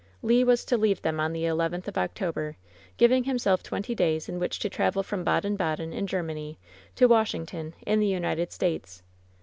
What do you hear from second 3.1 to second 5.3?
himself twenty days in which to travel from